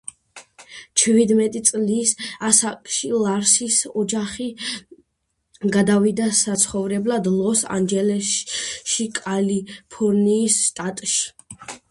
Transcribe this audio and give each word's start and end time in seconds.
ჩვიდმეტი 1.01 1.59
წლის 1.65 2.13
ასაკში 2.47 3.09
ლარსის 3.25 3.75
ოჯახი 4.03 4.47
გადავიდა 5.75 6.29
საცხოვრებლად 6.39 7.29
ლოს-ანჯელესში, 7.35 9.07
კალიფორნიის 9.21 10.57
შტატში. 10.69 11.77